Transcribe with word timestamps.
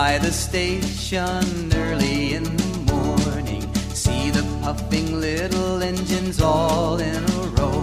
by 0.00 0.18
the 0.18 0.32
station 0.32 1.72
early 1.72 2.34
in 2.34 2.42
the 2.42 2.92
morning. 2.92 3.62
See 4.02 4.28
the 4.30 4.42
puffing 4.60 5.20
little 5.20 5.84
engines 5.84 6.40
all 6.40 6.98
in 6.98 7.22
a 7.40 7.42
row. 7.56 7.78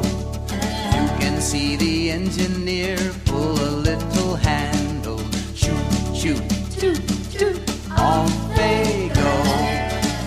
You 0.96 1.06
can 1.22 1.40
see 1.40 1.78
the 1.78 2.12
engineer 2.12 2.98
pull 3.24 3.56
a 3.70 3.72
little 3.90 4.36
handle. 4.36 5.24
Shoot, 5.56 5.88
shoot, 6.14 6.44
toot, 6.80 7.02
toot. 7.32 7.58
Off 7.98 8.34
they 8.58 9.10
go. 9.24 9.34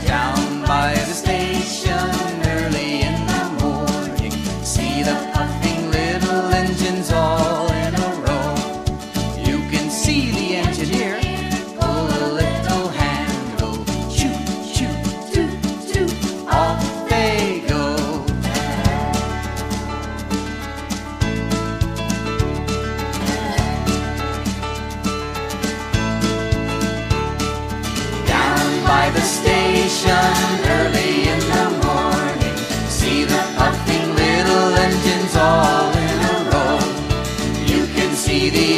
Down 0.06 0.62
by 0.64 0.94
the 1.08 1.16
station 1.24 2.08
early 2.56 2.92
in 3.10 3.18
the 3.34 3.44
morning. 3.60 4.32
See 4.72 5.02
the 5.02 5.33
the 29.14 29.20
station 29.20 30.34
early 30.76 31.14
in 31.32 31.40
the 31.54 31.66
morning. 31.86 32.56
See 32.88 33.24
the 33.24 33.42
puffing 33.56 34.08
little 34.22 34.70
engines 34.86 35.34
all 35.36 35.90
in 36.08 36.18
a 36.34 36.36
row. 36.50 36.78
You 37.72 37.86
can 37.96 38.14
see 38.14 38.50
the. 38.50 38.74